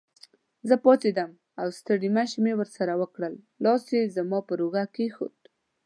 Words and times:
زه 0.67 0.75
پاڅېدم 0.83 1.31
او 1.61 1.67
ستړي 1.79 2.09
مشي 2.17 2.39
مې 2.43 2.53
ورسره 2.59 2.93
وکړل، 3.01 3.33
لاس 3.63 3.83
یې 3.95 4.13
زما 4.15 4.39
پر 4.47 4.59
اوږه 4.63 4.83
کېښود. 4.95 5.35